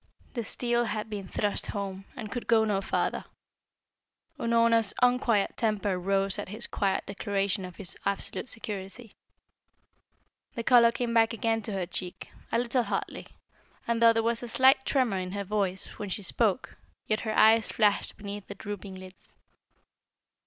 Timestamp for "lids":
18.95-19.35